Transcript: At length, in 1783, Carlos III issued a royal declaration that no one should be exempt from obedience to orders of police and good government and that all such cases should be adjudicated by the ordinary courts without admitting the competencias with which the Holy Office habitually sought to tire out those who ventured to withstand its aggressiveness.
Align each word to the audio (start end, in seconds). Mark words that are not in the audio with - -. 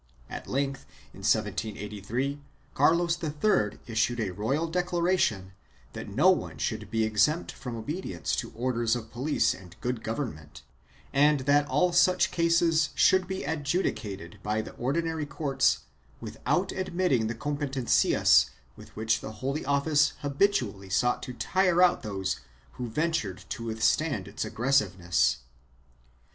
At 0.31 0.47
length, 0.47 0.87
in 1.13 1.19
1783, 1.19 2.39
Carlos 2.73 3.23
III 3.23 3.77
issued 3.85 4.19
a 4.19 4.31
royal 4.33 4.65
declaration 4.65 5.51
that 5.93 6.09
no 6.09 6.31
one 6.31 6.57
should 6.57 6.89
be 6.89 7.03
exempt 7.03 7.51
from 7.51 7.75
obedience 7.75 8.35
to 8.37 8.51
orders 8.55 8.95
of 8.95 9.11
police 9.11 9.53
and 9.53 9.75
good 9.79 10.03
government 10.03 10.63
and 11.13 11.41
that 11.41 11.67
all 11.67 11.93
such 11.93 12.31
cases 12.31 12.89
should 12.95 13.27
be 13.27 13.43
adjudicated 13.43 14.39
by 14.41 14.59
the 14.59 14.71
ordinary 14.73 15.27
courts 15.27 15.81
without 16.19 16.71
admitting 16.71 17.27
the 17.27 17.35
competencias 17.35 18.49
with 18.75 18.89
which 18.95 19.21
the 19.21 19.33
Holy 19.33 19.63
Office 19.65 20.13
habitually 20.21 20.89
sought 20.89 21.21
to 21.21 21.33
tire 21.35 21.83
out 21.83 22.01
those 22.01 22.39
who 22.71 22.89
ventured 22.89 23.45
to 23.49 23.65
withstand 23.65 24.27
its 24.27 24.43
aggressiveness. 24.43 25.41